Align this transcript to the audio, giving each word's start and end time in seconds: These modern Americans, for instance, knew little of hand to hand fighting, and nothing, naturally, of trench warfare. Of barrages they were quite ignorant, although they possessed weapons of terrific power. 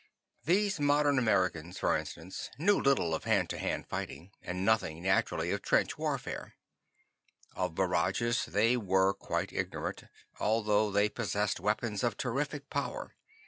These 0.45 0.79
modern 0.79 1.19
Americans, 1.19 1.77
for 1.77 1.95
instance, 1.95 2.49
knew 2.57 2.79
little 2.81 3.13
of 3.13 3.25
hand 3.25 3.51
to 3.51 3.59
hand 3.59 3.85
fighting, 3.85 4.31
and 4.41 4.65
nothing, 4.65 5.03
naturally, 5.03 5.51
of 5.51 5.61
trench 5.61 5.95
warfare. 5.95 6.55
Of 7.55 7.75
barrages 7.75 8.45
they 8.47 8.75
were 8.77 9.13
quite 9.13 9.53
ignorant, 9.53 10.05
although 10.39 10.89
they 10.89 11.07
possessed 11.07 11.59
weapons 11.59 12.03
of 12.03 12.17
terrific 12.17 12.67
power. 12.71 13.13